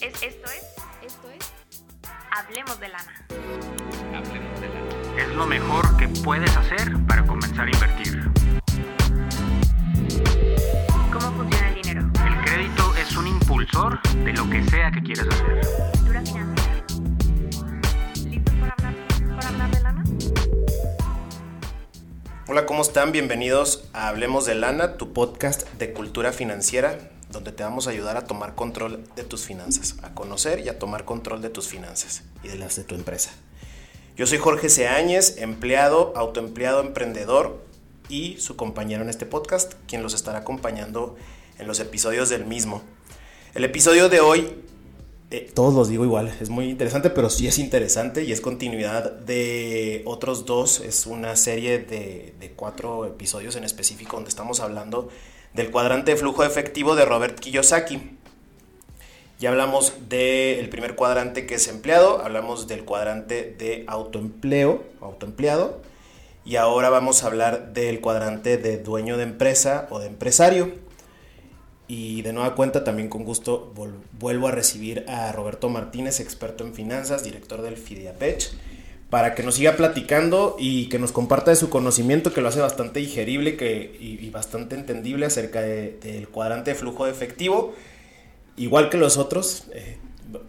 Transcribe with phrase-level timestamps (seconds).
[0.00, 0.34] esto es,
[1.06, 1.52] esto es,
[2.30, 3.26] Hablemos de lana.
[4.16, 5.22] Hablemos de lana.
[5.22, 8.30] Es lo mejor que puedes hacer para comenzar a invertir.
[11.12, 12.10] ¿Cómo funciona el dinero?
[12.26, 15.60] El crédito es un impulsor de lo que sea que quieras hacer.
[15.92, 16.76] Cultura financiera.
[18.24, 18.94] ¿Listos para hablar,
[19.36, 20.04] para hablar de lana?
[22.48, 23.12] Hola, ¿cómo están?
[23.12, 26.96] Bienvenidos a Hablemos de Lana, tu podcast de cultura financiera,
[27.30, 30.78] donde te vamos a ayudar a tomar control de tus finanzas, a conocer y a
[30.78, 33.30] tomar control de tus finanzas y de las de tu empresa.
[34.16, 37.64] Yo soy Jorge Seáñez, empleado, autoempleado, emprendedor
[38.08, 41.16] y su compañero en este podcast, quien los estará acompañando
[41.58, 42.82] en los episodios del mismo.
[43.54, 44.48] El episodio de hoy,
[45.30, 49.12] eh, todos los digo igual, es muy interesante, pero sí es interesante y es continuidad
[49.12, 50.80] de otros dos.
[50.80, 55.08] Es una serie de, de cuatro episodios en específico donde estamos hablando
[55.54, 58.18] del cuadrante de flujo efectivo de Robert Kiyosaki.
[59.38, 65.80] Ya hablamos del primer cuadrante que es empleado, hablamos del cuadrante de autoempleo, autoempleado,
[66.44, 70.74] y ahora vamos a hablar del cuadrante de dueño de empresa o de empresario.
[71.88, 73.72] Y de nueva cuenta, también con gusto
[74.12, 78.52] vuelvo a recibir a Roberto Martínez, experto en finanzas, director del FIDIAPECH,
[79.10, 82.60] para que nos siga platicando y que nos comparta de su conocimiento, que lo hace
[82.60, 87.74] bastante digerible que, y, bastante entendible acerca de- del cuadrante de flujo de efectivo.
[88.56, 89.98] Igual que los otros, eh,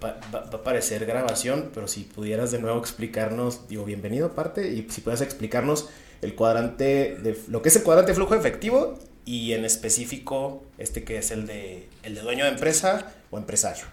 [0.04, 5.02] va a parecer grabación, pero si pudieras de nuevo explicarnos, digo, bienvenido aparte, y si
[5.02, 5.90] pudieras explicarnos
[6.22, 10.64] el cuadrante de lo que es el cuadrante de flujo de efectivo y en específico
[10.78, 13.86] este que es el de, el de dueño de empresa o empresario.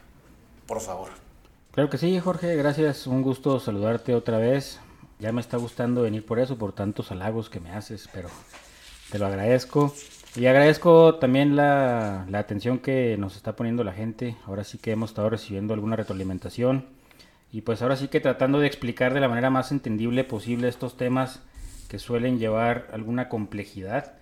[0.66, 1.08] Por favor.
[1.79, 3.07] Claro que sí, Jorge, gracias.
[3.07, 4.81] Un gusto saludarte otra vez.
[5.21, 8.29] Ya me está gustando venir por eso, por tantos halagos que me haces, pero
[9.12, 9.95] te lo agradezco.
[10.34, 14.34] Y agradezco también la, la atención que nos está poniendo la gente.
[14.45, 16.87] Ahora sí que hemos estado recibiendo alguna retroalimentación.
[17.53, 20.97] Y pues ahora sí que tratando de explicar de la manera más entendible posible estos
[20.97, 21.43] temas
[21.88, 24.15] que suelen llevar alguna complejidad.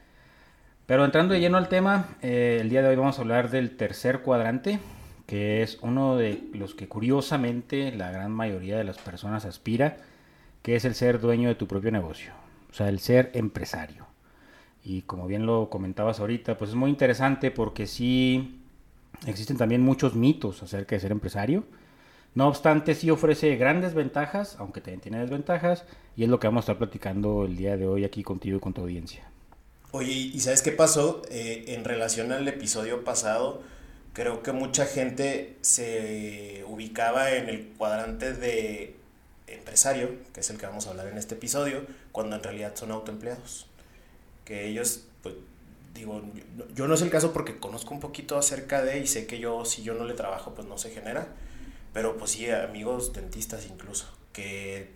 [0.85, 3.79] Pero entrando de lleno al tema, eh, el día de hoy vamos a hablar del
[3.79, 4.79] tercer cuadrante,
[5.27, 9.99] que es uno de los que curiosamente la gran mayoría de las personas aspira,
[10.63, 12.33] que es el ser dueño de tu propio negocio,
[12.71, 14.07] o sea, el ser empresario.
[14.85, 18.61] Y como bien lo comentabas ahorita, pues es muy interesante porque sí
[19.27, 21.65] existen también muchos mitos acerca de ser empresario.
[22.37, 25.85] No obstante, sí ofrece grandes ventajas, aunque también tiene desventajas,
[26.17, 28.61] y es lo que vamos a estar platicando el día de hoy aquí contigo y
[28.61, 29.25] con tu audiencia.
[29.91, 31.23] Oye, ¿y sabes qué pasó?
[31.31, 33.63] Eh, en relación al episodio pasado,
[34.17, 38.97] creo que mucha gente se ubicaba en el cuadrante de
[39.47, 41.83] empresario, que es el que vamos a hablar en este episodio,
[42.13, 43.67] cuando en realidad son autoempleados.
[44.47, 45.35] Que ellos, pues,
[45.93, 46.23] digo,
[46.75, 49.67] yo- no es el caso porque conozco un poquito acerca de y sé que yo,
[49.67, 51.29] si yo no le trabajo, pues no se genera.
[51.93, 54.89] Pero pues sí, amigos dentistas incluso, que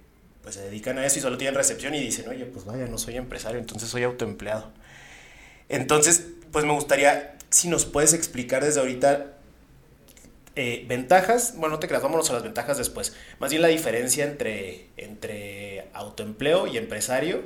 [0.42, 2.96] pues se dedican a eso y solo tienen recepción y dicen, oye, pues vaya, no
[2.96, 4.70] soy empresario, entonces soy autoempleado.
[5.68, 9.26] Entonces, pues me gustaría, si nos puedes explicar desde ahorita
[10.56, 13.14] eh, ventajas, bueno, no te creas, vámonos a las ventajas después.
[13.38, 17.42] Más bien la diferencia entre, entre autoempleo y empresario,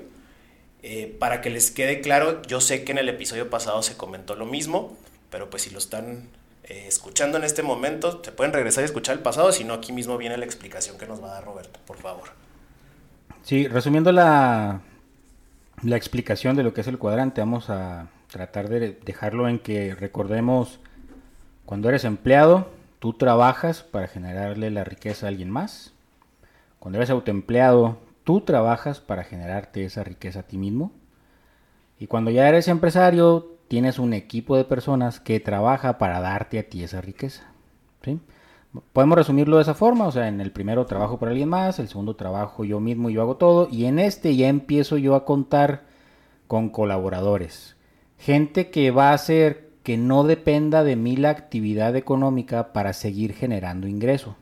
[0.82, 4.36] eh, para que les quede claro, yo sé que en el episodio pasado se comentó
[4.36, 4.96] lo mismo,
[5.30, 6.28] pero pues si lo están
[6.64, 9.92] eh, escuchando en este momento, se pueden regresar y escuchar el pasado, si no, aquí
[9.92, 12.30] mismo viene la explicación que nos va a dar Roberto, por favor.
[13.42, 14.80] Sí, resumiendo la,
[15.82, 19.94] la explicación de lo que es el cuadrante, vamos a tratar de dejarlo en que
[19.94, 20.80] recordemos,
[21.64, 22.66] cuando eres empleado,
[22.98, 25.92] tú trabajas para generarle la riqueza a alguien más.
[26.80, 30.90] Cuando eres autoempleado, tú trabajas para generarte esa riqueza a ti mismo.
[31.96, 36.68] Y cuando ya eres empresario, tienes un equipo de personas que trabaja para darte a
[36.68, 37.44] ti esa riqueza.
[38.02, 38.18] ¿sí?
[38.92, 41.86] Podemos resumirlo de esa forma, o sea, en el primero trabajo para alguien más, el
[41.86, 45.24] segundo trabajo yo mismo y yo hago todo, y en este ya empiezo yo a
[45.24, 45.84] contar
[46.48, 47.76] con colaboradores.
[48.18, 53.34] Gente que va a hacer que no dependa de mí la actividad económica para seguir
[53.34, 54.36] generando ingreso.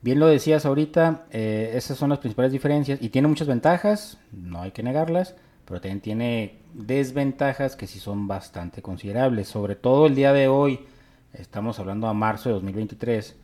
[0.00, 4.62] Bien lo decías ahorita, eh, esas son las principales diferencias y tiene muchas ventajas, no
[4.62, 9.46] hay que negarlas, pero también tiene desventajas que sí son bastante considerables.
[9.46, 10.80] Sobre todo el día de hoy,
[11.34, 13.36] estamos hablando a marzo de 2023,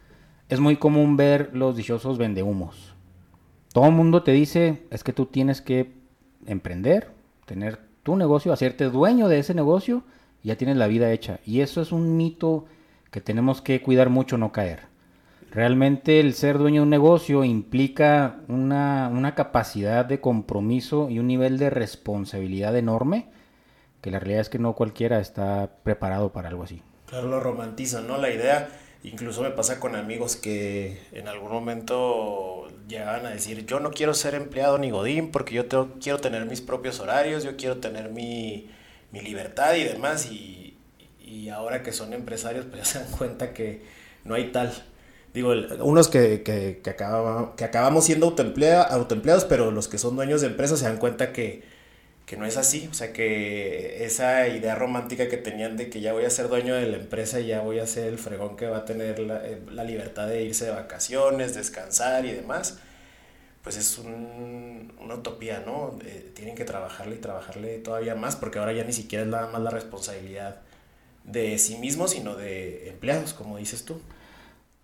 [0.48, 2.94] es muy común ver los dichosos vendehumos.
[3.72, 5.92] Todo el mundo te dice, es que tú tienes que
[6.46, 7.12] emprender,
[7.46, 10.02] tener tu negocio, hacerte dueño de ese negocio,
[10.42, 11.40] ya tienes la vida hecha.
[11.44, 12.64] Y eso es un mito
[13.10, 14.86] que tenemos que cuidar mucho no caer.
[15.50, 21.26] Realmente el ser dueño de un negocio implica una, una capacidad de compromiso y un
[21.26, 23.26] nivel de responsabilidad enorme
[24.00, 26.80] que la realidad es que no cualquiera está preparado para algo así.
[27.08, 28.16] Claro, lo romantizan, ¿no?
[28.16, 28.70] La idea
[29.04, 34.12] Incluso me pasa con amigos que en algún momento llegaban a decir, yo no quiero
[34.12, 35.68] ser empleado ni godín porque yo
[36.00, 38.68] quiero tener mis propios horarios, yo quiero tener mi,
[39.12, 40.26] mi libertad y demás.
[40.32, 40.76] Y,
[41.20, 43.82] y, ahora que son empresarios, pues ya se dan cuenta que
[44.24, 44.72] no hay tal.
[45.32, 45.52] Digo,
[45.82, 46.96] unos que, que, que,
[47.56, 51.62] que acabamos siendo autoempleados, pero los que son dueños de empresas se dan cuenta que
[52.28, 56.12] que no es así, o sea que esa idea romántica que tenían de que ya
[56.12, 58.66] voy a ser dueño de la empresa y ya voy a ser el fregón que
[58.66, 62.80] va a tener la, eh, la libertad de irse de vacaciones, descansar y demás,
[63.62, 65.98] pues es un, una utopía, ¿no?
[66.34, 69.62] tienen que trabajarle y trabajarle todavía más porque ahora ya ni siquiera es nada más
[69.62, 70.60] la responsabilidad
[71.24, 74.02] de sí mismo, sino de empleados, como dices tú.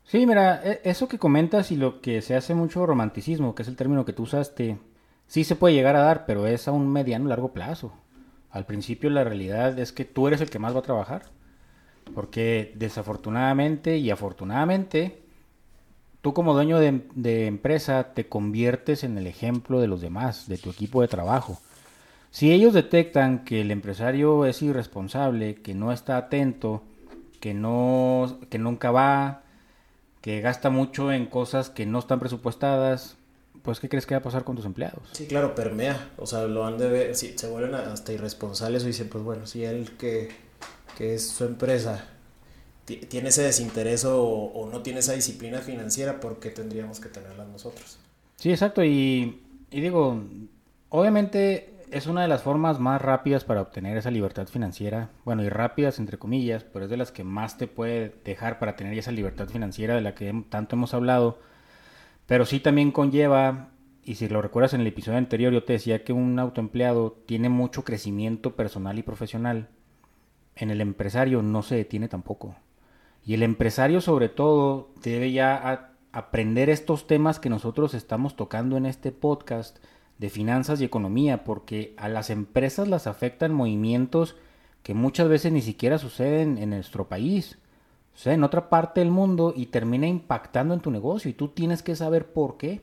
[0.06, 3.68] Sí, mira, e, eso que comentas y lo que se hace mucho romanticismo, que es
[3.68, 4.78] el término que tú usaste,
[5.26, 7.92] sí se puede llegar a dar, pero es a un mediano largo plazo.
[8.50, 11.22] Al principio la realidad es que tú eres el que más va a trabajar.
[12.14, 15.22] Porque desafortunadamente y afortunadamente,
[16.20, 20.70] tú como dueño de, empresa te conviertes en el ejemplo de los demás, de tu
[20.70, 21.58] equipo de trabajo.
[22.30, 26.82] Si ellos detectan que el empresario es irresponsable, que no está atento,
[27.40, 29.42] que, no, que nunca va,
[30.20, 33.16] que gasta mucho en cosas que no están presupuestadas,
[33.64, 35.08] pues ¿qué crees que va a pasar con tus empleados?
[35.12, 38.88] Sí, claro, permea, o sea, lo han de ver, si se vuelven hasta irresponsables y
[38.88, 40.28] dicen, pues bueno, si él que,
[40.98, 42.06] que es su empresa
[42.84, 47.46] tiene ese desinterés o, o, no tiene esa disciplina financiera, ¿por qué tendríamos que tenerla
[47.46, 47.98] nosotros?
[48.36, 50.22] Sí, exacto, y, y digo,
[50.90, 55.48] obviamente es una de las formas más rápidas para obtener esa libertad financiera, bueno, y
[55.48, 59.10] rápidas entre comillas, pero es de las que más te puede dejar para tener esa
[59.10, 61.38] libertad financiera de la que tanto hemos hablado
[62.26, 63.70] pero sí también conlleva,
[64.04, 67.48] y si lo recuerdas en el episodio anterior, yo te decía que un autoempleado tiene
[67.48, 69.68] mucho crecimiento personal y profesional.
[70.56, 72.56] En el empresario no se detiene tampoco.
[73.24, 78.86] Y el empresario sobre todo debe ya aprender estos temas que nosotros estamos tocando en
[78.86, 79.78] este podcast
[80.18, 84.36] de finanzas y economía, porque a las empresas las afectan movimientos
[84.82, 87.58] que muchas veces ni siquiera suceden en nuestro país
[88.14, 91.48] o sea, en otra parte del mundo y termina impactando en tu negocio y tú
[91.48, 92.80] tienes que saber por qué.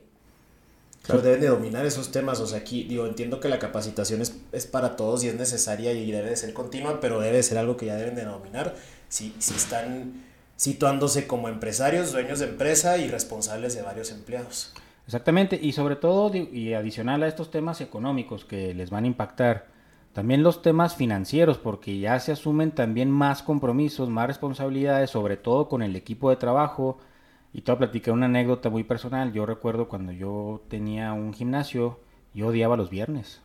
[1.02, 2.38] Claro, deben de dominar esos temas.
[2.40, 5.92] O sea, aquí digo, entiendo que la capacitación es, es, para todos y es necesaria
[5.92, 8.74] y debe de ser continua, pero debe de ser algo que ya deben de dominar
[9.08, 10.22] si, si están
[10.56, 14.72] situándose como empresarios, dueños de empresa y responsables de varios empleados.
[15.06, 19.66] Exactamente, y sobre todo, y adicional a estos temas económicos que les van a impactar,
[20.12, 25.68] también los temas financieros, porque ya se asumen también más compromisos, más responsabilidades, sobre todo
[25.68, 26.98] con el equipo de trabajo.
[27.54, 29.32] Y te voy a platicar una anécdota muy personal.
[29.32, 32.00] Yo recuerdo cuando yo tenía un gimnasio,
[32.34, 33.40] yo odiaba los viernes.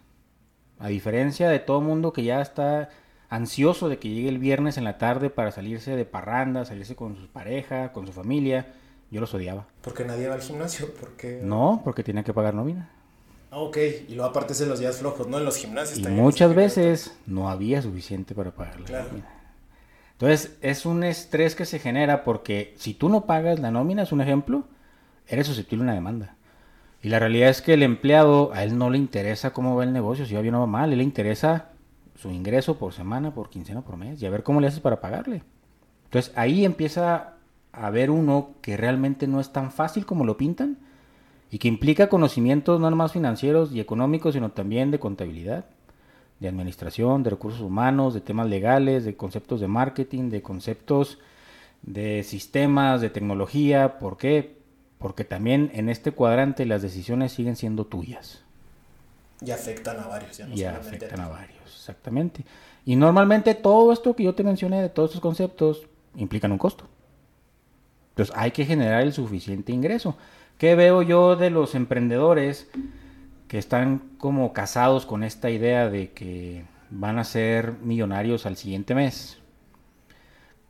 [0.80, 2.90] A diferencia de todo mundo que ya está
[3.30, 7.16] ansioso de que llegue el viernes en la tarde para salirse de parranda, salirse con
[7.16, 8.74] su pareja, con su familia,
[9.10, 9.68] yo los odiaba.
[9.82, 10.88] ¿Porque nadie va al gimnasio?
[11.00, 12.90] porque No, porque tenía que pagar nómina.
[13.50, 13.78] Ah, ok,
[14.10, 15.38] y luego aparte es en los días flojos, ¿no?
[15.38, 16.00] En los gimnasios.
[16.00, 19.28] Y muchas veces no había suficiente para pagar la nómina.
[20.14, 24.12] Entonces, es un estrés que se genera porque si tú no pagas la nómina, es
[24.12, 24.66] un ejemplo,
[25.28, 26.36] eres susceptible a una demanda.
[27.02, 29.94] Y la realidad es que el empleado, a él no le interesa cómo va el
[29.94, 31.70] negocio, si va bien o va mal, a él le interesa
[32.16, 35.00] su ingreso por semana, por quincena, por mes, y a ver cómo le haces para
[35.00, 35.44] pagarle.
[36.06, 37.36] Entonces, ahí empieza
[37.72, 40.80] a ver uno que realmente no es tan fácil como lo pintan
[41.52, 45.66] y que implica conocimientos no nomás financieros y económicos, sino también de contabilidad,
[46.40, 51.20] de administración, de recursos humanos, de temas legales, de conceptos de marketing, de conceptos
[51.82, 53.98] de sistemas, de tecnología.
[54.00, 54.58] ¿Por qué?
[55.00, 58.44] Porque también en este cuadrante las decisiones siguen siendo tuyas.
[59.42, 60.38] Y afectan a varios.
[60.38, 62.44] Ya y afectan a varios, exactamente.
[62.86, 66.86] Y normalmente todo esto que yo te mencioné de todos estos conceptos implican un costo.
[68.10, 70.18] Entonces hay que generar el suficiente ingreso.
[70.58, 72.68] ¿Qué veo yo de los emprendedores
[73.48, 78.96] que están como casados con esta idea de que van a ser millonarios al siguiente
[78.96, 79.38] mes?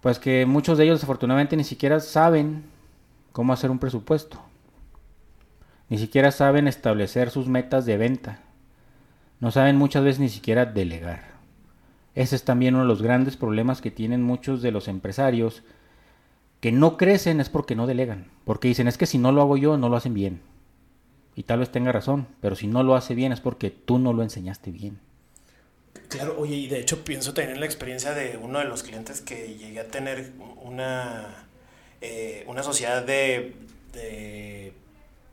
[0.02, 2.66] Pues que muchos de ellos desafortunadamente ni siquiera saben
[3.32, 4.42] cómo hacer un presupuesto.
[5.88, 8.40] Ni siquiera saben establecer sus metas de venta.
[9.40, 11.38] No saben muchas veces ni siquiera delegar.
[12.14, 15.64] Ese es también uno de los grandes problemas que tienen muchos de los empresarios
[16.60, 18.32] que no crecen es porque no delegan.
[18.46, 20.42] Porque dicen, es que si no lo hago yo, no lo hacen bien.
[21.36, 24.12] Y tal vez tenga razón, pero si no lo hace bien es porque tú no
[24.14, 25.00] lo enseñaste bien.
[26.10, 29.56] Claro, oye, y de hecho pienso en la experiencia de uno de los clientes que
[29.56, 30.32] llegué a tener
[30.64, 31.48] una,
[32.02, 33.54] eh, una sociedad de,
[33.94, 34.74] de,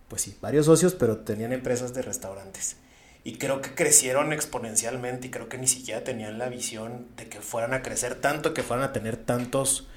[0.09, 2.77] pues sí, varios socios, pero tenían empresas de restaurantes.
[3.23, 7.41] Y creo que crecieron exponencialmente y creo que ni siquiera tenían la visión de que
[7.41, 9.89] fueran a crecer tanto, que fueran a tener tantos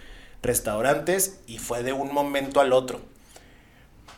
[0.41, 3.01] restaurantes y fue de un momento al otro.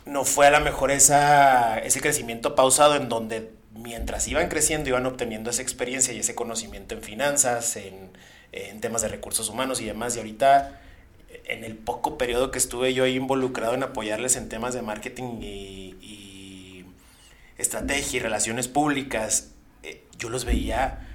[0.06, 5.06] No fue a lo mejor esa, ese crecimiento pausado en donde mientras iban creciendo iban
[5.06, 8.12] obteniendo esa experiencia y ese conocimiento en finanzas, en,
[8.82, 10.16] temas de recursos humanos y demás.
[10.16, 10.82] Y ahorita,
[11.46, 15.42] en el poco periodo que estuve yo ahí involucrado en apoyarles en temas de marketing
[15.42, 16.86] y, y
[17.58, 19.52] estrategia y relaciones públicas,
[19.84, 21.08] eh, yo los veía,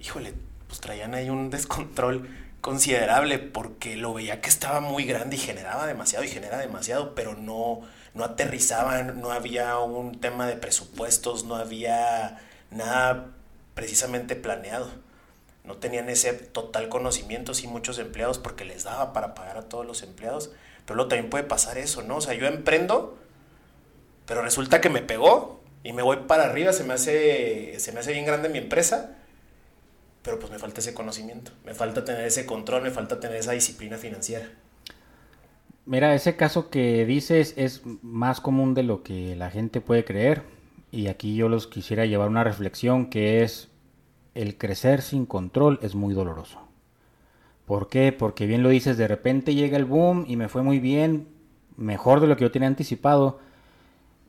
[0.00, 0.34] híjole,
[0.66, 2.28] pues traían ahí un descontrol
[2.62, 7.34] considerable porque lo veía que estaba muy grande y generaba demasiado y genera demasiado, pero
[7.34, 7.80] no,
[8.14, 12.40] no aterrizaban, no había un tema de presupuestos, no había
[12.70, 13.26] nada
[13.74, 14.88] precisamente planeado.
[15.64, 19.84] No tenían ese total conocimiento, sí, muchos empleados, porque les daba para pagar a todos
[19.84, 20.50] los empleados.
[20.86, 22.16] Pero luego también puede pasar eso, ¿no?
[22.16, 23.18] O sea, yo emprendo,
[24.26, 28.00] pero resulta que me pegó y me voy para arriba, se me hace, se me
[28.00, 29.16] hace bien grande mi empresa,
[30.22, 33.52] pero pues me falta ese conocimiento, me falta tener ese control, me falta tener esa
[33.52, 34.48] disciplina financiera.
[35.84, 40.42] Mira, ese caso que dices es más común de lo que la gente puede creer.
[40.92, 43.68] Y aquí yo los quisiera llevar una reflexión que es
[44.34, 46.60] el crecer sin control es muy doloroso.
[47.66, 48.12] ¿Por qué?
[48.12, 51.28] Porque bien lo dices, de repente llega el boom y me fue muy bien,
[51.76, 53.40] mejor de lo que yo tenía anticipado.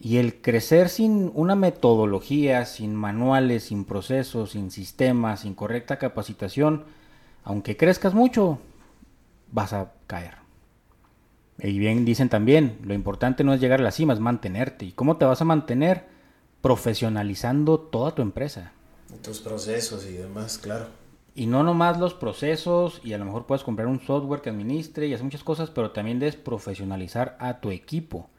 [0.06, 6.84] Y el crecer sin una metodología, sin manuales, sin procesos, sin sistemas, sin correcta capacitación,
[7.46, 8.60] aunque crezcas mucho,
[9.54, 10.34] vas a caer.
[11.58, 14.84] Y bien dicen también, lo importante no es llegar a la cima, es mantenerte.
[14.84, 16.06] ¿Y cómo te vas a mantener?
[16.60, 18.74] Profesionalizando toda tu empresa.
[19.22, 20.88] Tus procesos y demás, claro.
[21.34, 25.08] Y no nomás los procesos, y a lo mejor puedes comprar un software que administre
[25.08, 28.30] y hacer muchas cosas, pero también debes profesionalizar a tu equipo.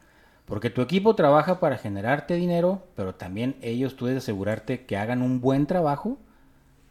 [0.46, 5.22] Porque tu equipo trabaja para generarte dinero, pero también ellos tú debes asegurarte que hagan
[5.22, 6.18] un buen trabajo.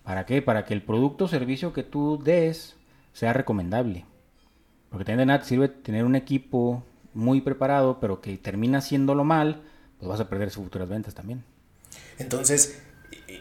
[0.04, 0.42] ¿Para qué?
[0.42, 2.76] Para que el producto o servicio que tú des
[3.14, 4.06] sea recomendable.
[4.90, 6.84] Porque también de nada sirve tener un equipo
[7.14, 9.62] muy preparado, pero que termina haciéndolo mal,
[10.00, 11.44] pues vas a perder sus futuras ventas también.
[12.18, 12.82] Entonces,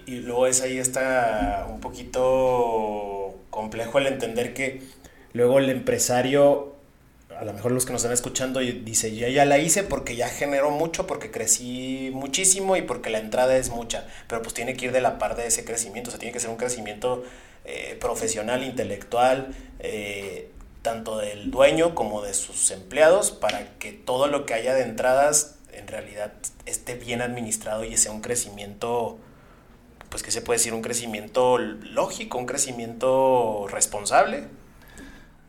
[0.07, 4.83] y luego es ahí está un poquito complejo el entender que
[5.33, 6.72] luego el empresario,
[7.43, 10.29] a lo mejor los que nos están escuchando, dice, yo ya la hice porque ya
[10.29, 14.87] generó mucho, porque crecí muchísimo y porque la entrada es mucha, pero pues tiene que
[14.87, 17.25] ir de la par de ese crecimiento, o sea, tiene que ser un crecimiento
[17.65, 20.51] eh, profesional, intelectual, eh,
[20.83, 25.57] tanto del dueño como de sus empleados, para que todo lo que haya de entradas
[25.73, 26.33] en realidad
[26.65, 29.19] esté bien administrado y sea un crecimiento
[30.11, 34.45] pues que se puede decir un crecimiento lógico, un crecimiento responsable.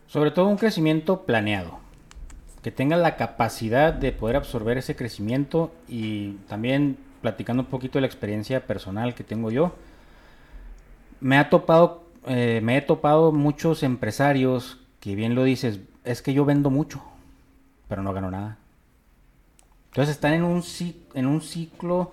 [0.06, 1.83] Sobre todo un crecimiento planeado,
[2.64, 8.00] que tenga la capacidad de poder absorber ese crecimiento y también platicando un poquito de
[8.00, 9.74] la experiencia personal que tengo yo,
[11.20, 16.32] me ha topado, eh, me he topado muchos empresarios que bien lo dices, es que
[16.32, 17.02] yo vendo mucho,
[17.86, 18.56] pero no gano nada.
[19.90, 20.64] Entonces están en un,
[21.12, 22.12] en un ciclo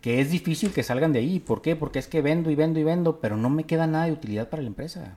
[0.00, 1.38] que es difícil que salgan de ahí.
[1.38, 1.76] ¿Por qué?
[1.76, 4.48] Porque es que vendo y vendo y vendo, pero no me queda nada de utilidad
[4.48, 5.16] para la empresa.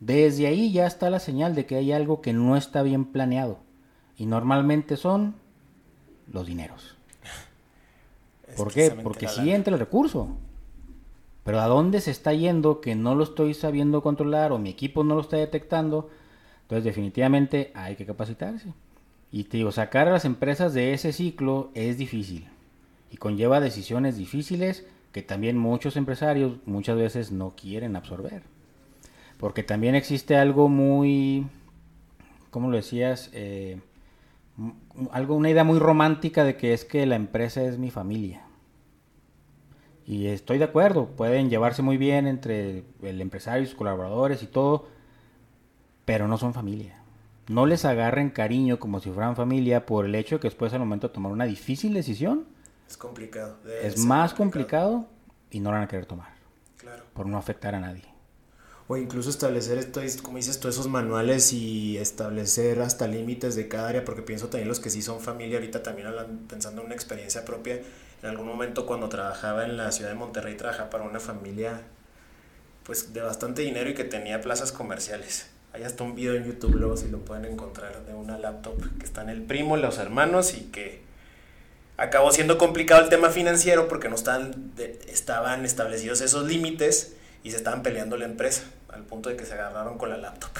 [0.00, 3.63] Desde ahí ya está la señal de que hay algo que no está bien planeado.
[4.16, 5.34] Y normalmente son
[6.32, 6.96] los dineros.
[8.56, 8.90] ¿Por qué?
[8.90, 10.28] Porque sí entra el recurso.
[11.44, 15.04] Pero ¿a dónde se está yendo que no lo estoy sabiendo controlar o mi equipo
[15.04, 16.10] no lo está detectando?
[16.62, 18.72] Entonces definitivamente hay que capacitarse.
[19.30, 22.48] Y te digo, sacar a las empresas de ese ciclo es difícil
[23.10, 28.42] y conlleva decisiones difíciles que también muchos empresarios muchas veces no quieren absorber.
[29.38, 31.46] Porque también existe algo muy,
[32.50, 33.30] ¿cómo lo decías?
[33.32, 33.80] Eh,
[35.10, 38.42] algo, una idea muy romántica de que es que la empresa es mi familia.
[40.06, 44.46] Y estoy de acuerdo, pueden llevarse muy bien entre el empresario y sus colaboradores y
[44.46, 44.86] todo,
[46.04, 47.00] pero no son familia.
[47.48, 50.80] No les agarren cariño como si fueran familia por el hecho de que después al
[50.80, 52.46] momento de tomar una difícil decisión,
[52.88, 53.58] es complicado.
[53.82, 55.06] Es más complicado.
[55.50, 56.28] y no lo van a querer tomar.
[56.76, 57.04] Claro.
[57.12, 58.13] Por no afectar a nadie.
[58.86, 63.88] O incluso establecer, esto, como dices tú, esos manuales y establecer hasta límites de cada
[63.88, 66.08] área, porque pienso también los que sí son familia, ahorita también
[66.48, 67.80] pensando en una experiencia propia.
[68.22, 71.80] En algún momento cuando trabajaba en la ciudad de Monterrey, trabajaba para una familia
[72.84, 75.46] pues de bastante dinero y que tenía plazas comerciales.
[75.72, 79.04] Hay hasta un video en YouTube, luego si lo pueden encontrar, de una laptop que
[79.06, 81.00] están el primo, los hermanos y que
[81.96, 84.72] acabó siendo complicado el tema financiero porque no estaban,
[85.08, 87.14] estaban establecidos esos límites
[87.44, 90.50] y se estaban peleando la empresa, al punto de que se agarraron con la laptop.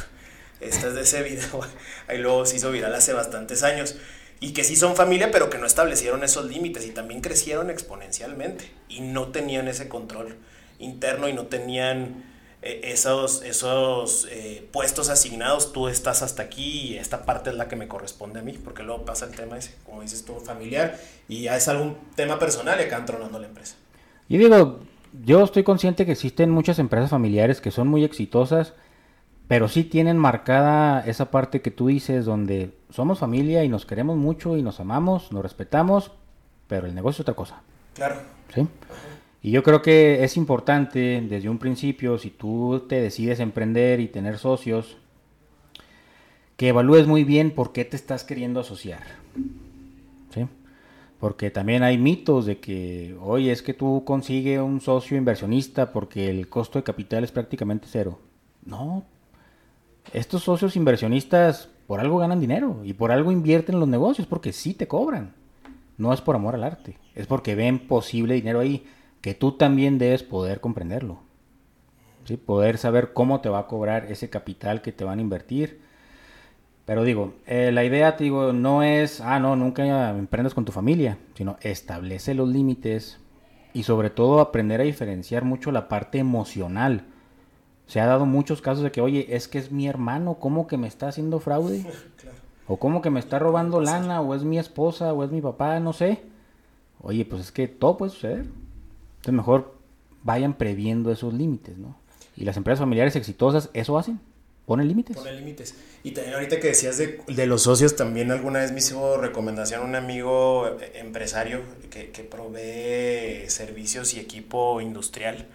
[0.60, 1.60] Este es de ese video,
[2.06, 3.96] ahí luego se hizo viral hace bastantes años.
[4.38, 8.70] Y que sí son familia, pero que no establecieron esos límites y también crecieron exponencialmente
[8.88, 10.36] y no tenían ese control
[10.78, 12.24] interno y no tenían
[12.60, 17.68] eh, esos, esos eh, puestos asignados, tú estás hasta aquí y esta parte es la
[17.68, 20.98] que me corresponde a mí, porque luego pasa el tema ese, como dices tú, familiar,
[21.28, 23.76] y ya es algún tema personal y acaban tronando la empresa.
[24.28, 24.80] Y digo,
[25.22, 28.74] yo estoy consciente que existen muchas empresas familiares que son muy exitosas,
[29.46, 34.16] pero sí tienen marcada esa parte que tú dices donde somos familia y nos queremos
[34.16, 36.10] mucho y nos amamos, nos respetamos,
[36.66, 37.62] pero el negocio es otra cosa.
[37.94, 38.16] Claro.
[38.54, 38.66] ¿sí?
[39.42, 44.08] Y yo creo que es importante desde un principio, si tú te decides emprender y
[44.08, 44.96] tener socios,
[46.56, 49.02] que evalúes muy bien por qué te estás queriendo asociar.
[51.24, 56.28] Porque también hay mitos de que, oye, es que tú consigues un socio inversionista porque
[56.28, 58.18] el costo de capital es prácticamente cero.
[58.66, 59.04] No,
[60.12, 64.52] estos socios inversionistas por algo ganan dinero y por algo invierten en los negocios porque
[64.52, 65.32] sí te cobran.
[65.96, 68.84] No es por amor al arte, es porque ven posible dinero ahí
[69.22, 71.20] que tú también debes poder comprenderlo.
[72.26, 72.36] ¿sí?
[72.36, 75.80] Poder saber cómo te va a cobrar ese capital que te van a invertir.
[76.86, 80.72] Pero digo, eh, la idea, te digo, no es, ah, no, nunca emprendas con tu
[80.72, 83.18] familia, sino establece los límites
[83.72, 87.06] y sobre todo aprender a diferenciar mucho la parte emocional
[87.86, 90.76] se ha dado muchos casos de que, oye, es que es mi hermano, ¿cómo que
[90.76, 91.84] me está haciendo fraude?
[92.66, 95.78] O cómo que me está robando lana, o es mi esposa, o es mi papá,
[95.80, 96.22] no sé.
[97.02, 98.46] Oye, pues es que todo puede suceder.
[99.16, 99.74] Entonces mejor
[100.22, 101.94] vayan previendo esos límites, ¿no?
[102.38, 104.18] Y las empresas familiares exitosas eso hacen.
[104.66, 105.16] Ponen límites.
[105.16, 105.74] Ponen límites.
[106.02, 109.82] Y también ahorita que decías de, de, los socios, también alguna vez me hizo recomendación
[109.82, 115.46] un amigo eh, empresario que, que provee servicios y equipo industrial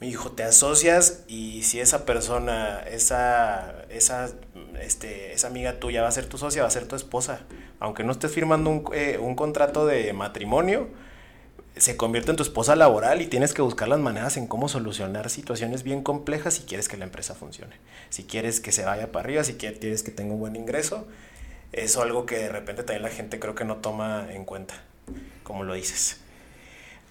[0.00, 4.30] me dijo, te asocias y si esa persona, esa, esa,
[4.80, 7.40] este, esa amiga tuya va a ser tu socia, va a ser tu esposa.
[7.80, 10.88] Aunque no estés firmando un, eh, un contrato de matrimonio,
[11.76, 15.28] se convierte en tu esposa laboral y tienes que buscar las maneras en cómo solucionar
[15.28, 17.76] situaciones bien complejas si quieres que la empresa funcione.
[18.08, 21.06] Si quieres que se vaya para arriba, si quieres que tenga un buen ingreso.
[21.72, 24.74] Eso es algo que de repente también la gente creo que no toma en cuenta,
[25.42, 26.18] como lo dices.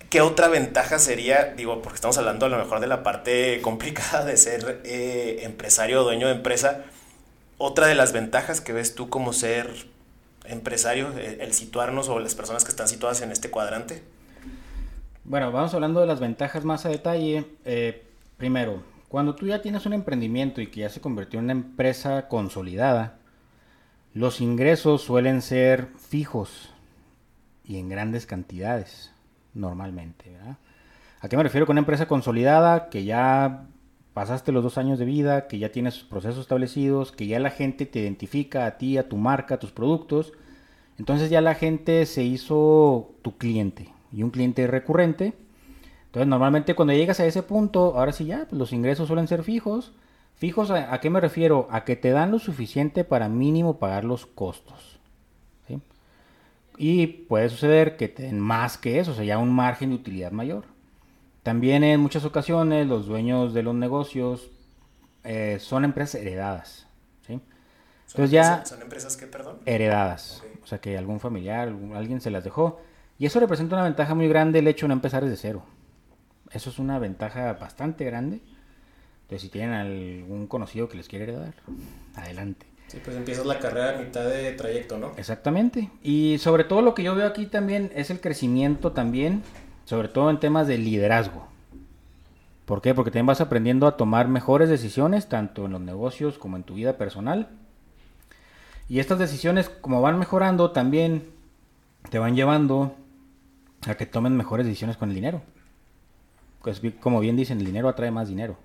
[0.10, 4.25] ¿Qué otra ventaja sería, digo, porque estamos hablando a lo mejor de la parte complicada
[4.25, 6.86] de ser eh, empresario o dueño de empresa?
[7.60, 9.69] Otra de las ventajas que ves tú como ser
[10.45, 14.01] empresario, el, el situarnos o las personas que están situadas en este cuadrante?
[15.27, 17.47] Bueno, vamos hablando de las ventajas más a detalle.
[17.65, 18.05] Eh,
[18.38, 22.27] primero, cuando tú ya tienes un emprendimiento y que ya se convirtió en una empresa
[22.27, 23.17] consolidada,
[24.13, 26.69] los ingresos suelen ser fijos
[27.63, 29.13] y en grandes cantidades
[29.55, 30.38] normalmente.
[31.19, 33.65] ¿A qué me refiero con una empresa consolidada que ya
[34.13, 37.88] pasaste los dos años de vida, que ya tienes procesos establecidos, que ya la gente
[37.88, 40.33] te identifica a ti, a tu marca, a tus productos?
[40.99, 45.34] Entonces ya la gente se hizo tu cliente y un cliente recurrente.
[46.06, 49.43] Entonces normalmente cuando llegas a ese punto, ahora sí ya, pues los ingresos suelen ser
[49.43, 49.91] fijos.
[50.36, 51.67] Fijos, a, a, qué me refiero?
[51.71, 54.95] A que te dan lo suficiente para mínimo pagar los costos.
[56.78, 60.32] Y puede suceder que den más que eso, o sea, ya un margen de utilidad
[60.32, 60.65] mayor.
[61.43, 64.49] También en muchas ocasiones los dueños de los negocios
[65.23, 66.88] eh, son empresas heredadas.
[67.25, 67.39] ¿sí?
[68.08, 68.65] Entonces ya...
[68.65, 69.60] ¿Son empresas que, perdón?
[69.65, 70.39] Heredadas.
[70.39, 70.60] Okay.
[70.63, 72.82] O sea, que algún familiar, algún, alguien se las dejó.
[73.17, 75.63] Y eso representa una ventaja muy grande el hecho de no empezar desde cero.
[76.51, 78.41] Eso es una ventaja bastante grande.
[79.23, 81.54] Entonces, si tienen algún conocido que les quiere heredar,
[82.15, 82.65] adelante.
[82.88, 85.13] Sí, pues empiezas la carrera a mitad de trayecto, ¿no?
[85.17, 85.89] Exactamente.
[86.04, 89.41] Y sobre todo lo que yo veo aquí también es el crecimiento también,
[89.86, 91.47] sobre todo en temas de liderazgo.
[92.65, 92.93] ¿Por qué?
[92.93, 96.75] Porque también vas aprendiendo a tomar mejores decisiones, tanto en los negocios como en tu
[96.75, 97.49] vida personal.
[98.88, 101.30] Y estas decisiones, como van mejorando, también
[102.12, 102.95] te van llevando
[103.88, 105.41] a que tomen mejores decisiones con el dinero.
[106.62, 108.58] Pues como bien dicen, el dinero atrae más dinero.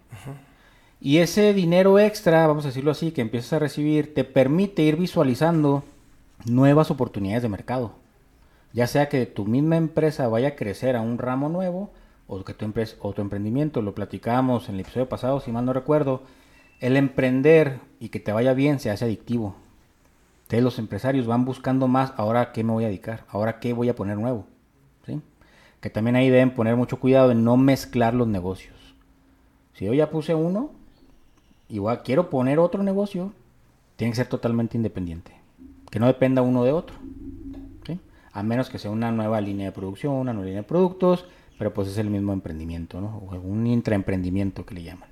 [1.01, 4.97] Y ese dinero extra, vamos a decirlo así, que empiezas a recibir, te permite ir
[4.97, 5.85] visualizando
[6.45, 7.93] nuevas oportunidades de mercado.
[8.73, 11.91] Ya sea que tu misma empresa vaya a crecer a un ramo nuevo
[12.27, 15.65] o que tu, empresa, o tu emprendimiento, lo platicábamos en el episodio pasado, si mal
[15.65, 16.23] no recuerdo,
[16.79, 19.57] el emprender y que te vaya bien se hace adictivo.
[20.43, 23.89] Entonces los empresarios van buscando más, ahora qué me voy a dedicar, ahora qué voy
[23.89, 24.47] a poner nuevo.
[25.81, 28.77] Que también ahí deben poner mucho cuidado en no mezclar los negocios.
[29.75, 30.73] Si yo ya puse uno,
[31.69, 33.33] igual quiero poner otro negocio,
[33.97, 35.33] tiene que ser totalmente independiente.
[35.91, 36.97] Que no dependa uno de otro.
[37.87, 37.99] ¿sí?
[38.33, 41.25] A menos que sea una nueva línea de producción, una nueva línea de productos,
[41.59, 43.19] pero pues es el mismo emprendimiento, ¿no?
[43.19, 45.09] O un intraemprendimiento que le llaman.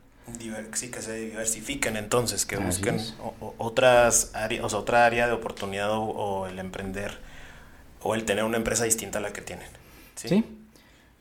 [0.72, 3.00] Sí, que se diversifiquen entonces, que Así busquen
[3.57, 7.18] otras áreas, o sea, otra área de oportunidad o, o, el emprender
[8.02, 9.68] o el tener una empresa distinta a la que tienen.
[10.14, 10.28] Sí.
[10.28, 10.44] ¿Sí?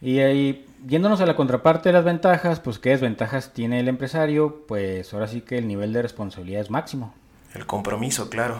[0.01, 4.63] Y ahí, yéndonos a la contraparte de las ventajas, pues qué desventajas tiene el empresario,
[4.67, 7.13] pues ahora sí que el nivel de responsabilidad es máximo.
[7.55, 8.57] El compromiso, claro.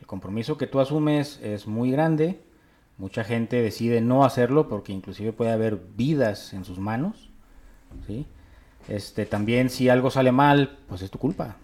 [0.00, 2.40] El compromiso que tú asumes es muy grande.
[2.96, 7.28] Mucha gente decide no hacerlo porque inclusive puede haber vidas en sus manos.
[8.06, 8.26] ¿sí?
[8.88, 11.56] Este, también si algo sale mal, pues es tu culpa.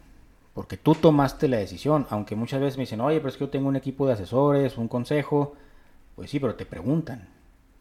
[0.55, 2.07] Porque tú tomaste la decisión.
[2.11, 4.77] Aunque muchas veces me dicen, oye, pero es que yo tengo un equipo de asesores,
[4.77, 5.55] un consejo.
[6.17, 7.29] Pues sí, pero te preguntan.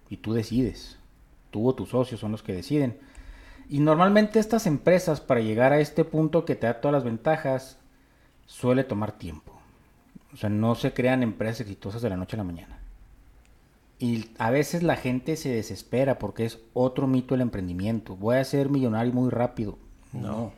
[0.09, 0.97] Y tú decides.
[1.53, 2.97] Tú o tus socios son los que deciden.
[3.69, 7.77] Y normalmente estas empresas, para llegar a este punto que te da todas las ventajas,
[8.47, 9.53] suele tomar tiempo.
[10.33, 12.79] O sea, no se crean empresas exitosas de la noche a la mañana.
[13.99, 18.15] Y a veces la gente se desespera porque es otro mito el emprendimiento.
[18.15, 19.77] Voy a ser millonario muy rápido.
[20.11, 20.53] No.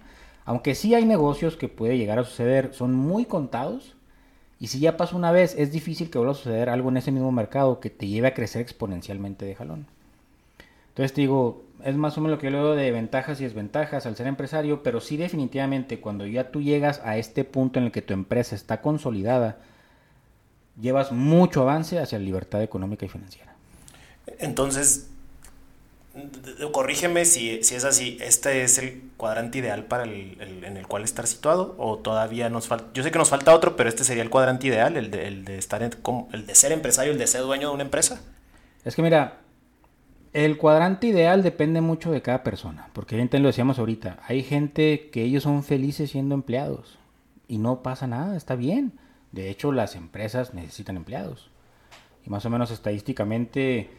[0.45, 3.95] Aunque sí hay negocios que puede llegar a suceder, son muy contados.
[4.61, 7.11] Y si ya pasó una vez, es difícil que vuelva a suceder algo en ese
[7.11, 9.87] mismo mercado que te lleve a crecer exponencialmente de jalón.
[10.95, 14.15] Entonces digo, es más o menos lo que yo leo de ventajas y desventajas al
[14.15, 18.01] ser empresario, pero sí definitivamente cuando ya tú llegas a este punto en el que
[18.01, 19.57] tu empresa está consolidada,
[20.79, 23.53] llevas mucho avance hacia la libertad económica y financiera.
[24.39, 25.09] Entonces,
[26.71, 30.87] corrígeme si, si, es así, ¿este es el cuadrante ideal para el, el, en el
[30.87, 31.75] cual estar situado?
[31.77, 32.87] ¿O todavía nos falta?
[32.93, 35.43] Yo sé que nos falta otro, pero este sería el cuadrante ideal, el de, el
[35.43, 35.91] de estar en,
[36.31, 38.21] el de ser empresario, el de ser dueño de una empresa.
[38.85, 39.39] Es que mira,
[40.35, 45.09] el cuadrante ideal depende mucho de cada persona, porque gente lo decíamos ahorita, hay gente
[45.09, 46.99] que ellos son felices siendo empleados
[47.47, 48.91] y no pasa nada, está bien.
[49.31, 51.51] De hecho, las empresas necesitan empleados.
[52.25, 53.89] Y más o menos estadísticamente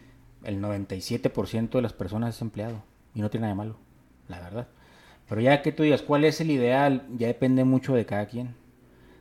[0.44, 2.83] el 97% de las personas es empleado.
[3.14, 3.77] Y no tiene nada de malo,
[4.29, 4.68] la verdad.
[5.31, 8.55] Pero ya que tú digas cuál es el ideal, ya depende mucho de cada quien.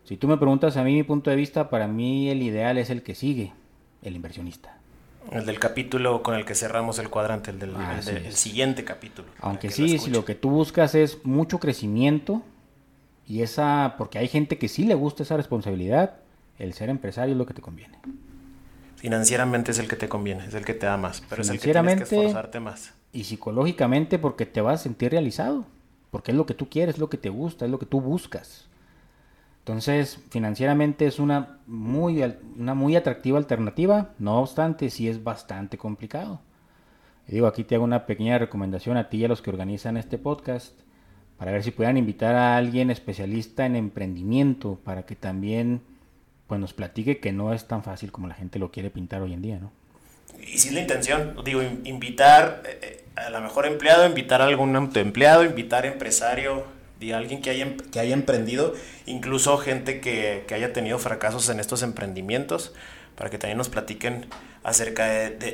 [0.03, 2.89] Si tú me preguntas a mí mi punto de vista, para mí el ideal es
[2.89, 3.53] el que sigue,
[4.01, 4.79] el inversionista.
[5.31, 8.25] El del capítulo con el que cerramos el cuadrante, el del Ah, el de- sí.
[8.27, 9.27] el siguiente capítulo.
[9.39, 12.41] Aunque que lo sí, si lo que tú buscas es mucho crecimiento
[13.27, 16.15] y esa, porque hay gente que sí le gusta esa responsabilidad,
[16.59, 17.97] el ser empresario es lo que te conviene.
[18.97, 21.59] Financieramente es el que te conviene, es el que te da más, pero es el
[21.59, 22.93] que tienes que esforzarte más.
[23.11, 25.65] Y psicológicamente porque te vas a sentir realizado,
[26.11, 27.99] porque es lo que tú quieres, es lo que te gusta, es lo que tú
[28.01, 28.65] buscas.
[29.65, 32.23] Entonces, financieramente es una muy,
[32.55, 36.39] una muy atractiva alternativa, no obstante, sí es bastante complicado.
[37.27, 39.97] Y digo, aquí te hago una pequeña recomendación a ti y a los que organizan
[39.97, 40.79] este podcast,
[41.39, 45.81] para ver si puedan invitar a alguien especialista en emprendimiento, para que también
[46.45, 49.33] pues, nos platique que no es tan fácil como la gente lo quiere pintar hoy
[49.33, 49.71] en día, ¿no?
[50.39, 54.43] Y si es la intención, digo, in- invitar eh, eh, a la mejor empleado, invitar
[54.43, 56.74] a algún autoempleado, invitar empresario,
[57.07, 58.73] de alguien que haya, em- que haya emprendido,
[59.05, 62.73] incluso gente que, que haya tenido fracasos en estos emprendimientos,
[63.15, 64.27] para que también nos platiquen
[64.63, 65.51] acerca de, de-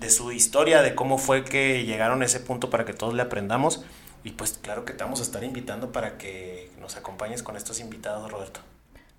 [0.00, 3.22] de- su historia, de cómo fue que llegaron a ese punto para que todos le
[3.22, 3.84] aprendamos.
[4.24, 7.78] Y pues claro que te vamos a estar invitando para que nos acompañes con estos
[7.80, 8.60] invitados, Roberto.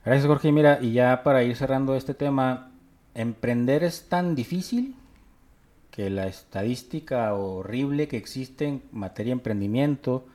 [0.05, 0.51] Gracias Jorge.
[0.51, 2.71] Mira, y ya para ir cerrando este tema,
[3.13, 4.95] emprender es tan difícil
[5.91, 10.25] que la estadística horrible que existe en materia de emprendimiento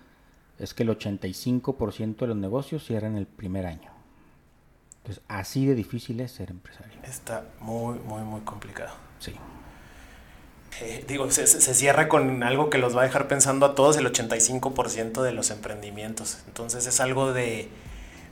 [0.59, 3.91] es que el 85% de los negocios cierran el primer año.
[4.99, 6.99] Entonces, así de difícil es ser empresario.
[7.03, 8.95] Está muy, muy, muy complicado.
[9.19, 9.35] Sí.
[10.81, 14.07] Eh, digo, se, cierra con algo que los va a dejar pensando a todos el
[14.13, 16.39] 85% de los emprendimientos.
[16.47, 17.69] Entonces es algo de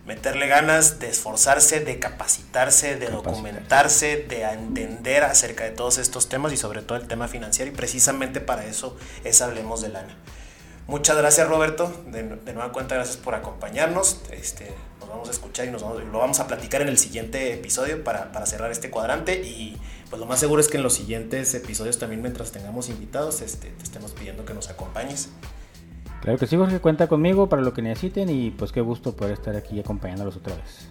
[0.04, 3.30] meterle ganas, de esforzarse, de capacitarse, de Capacitarse.
[3.30, 7.72] documentarse, de entender acerca de todos estos temas y sobre todo el tema financiero.
[7.72, 10.16] Y precisamente para eso es Hablemos de Lana.
[10.86, 14.20] Muchas gracias Roberto, de, de nueva cuenta gracias por acompañarnos.
[14.30, 17.52] Este, nos vamos a escuchar y nos vamos- lo vamos a platicar en el siguiente
[17.54, 19.76] episodio para, para cerrar este cuadrante y
[20.10, 23.70] pues lo más seguro es que en los siguientes episodios también mientras tengamos invitados este,
[23.70, 25.28] te estemos pidiendo que nos acompañes.
[26.22, 29.32] Claro que sí, Jorge, cuenta conmigo para lo que necesiten y pues qué gusto poder
[29.34, 30.88] estar aquí acompañándolos otra vez.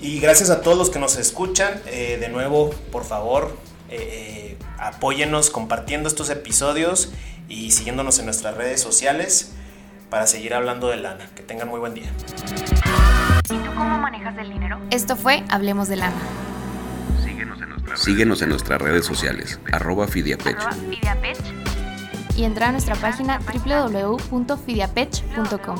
[0.00, 1.80] Y gracias a todos los que nos escuchan.
[1.86, 3.52] eh, de nuevo, por favor,
[3.90, 7.10] eh, eh, apóyennos compartiendo estos episodios
[7.50, 9.52] y siguiéndonos en nuestras redes sociales
[10.08, 11.28] para seguir hablando de lana.
[11.34, 12.10] Que tengan muy buen día.
[13.44, 14.80] ¿Y tú cómo manejas el dinero?
[14.90, 16.16] Esto fue Hablemos de Lana.
[17.22, 20.56] Síguenos en nuestras Síguenos en nuestras redes sociales, arroba Fidiapech.
[20.56, 21.38] Arroba Fidiapech.
[22.36, 25.76] Y entra a nuestra página www.fidiapech.com.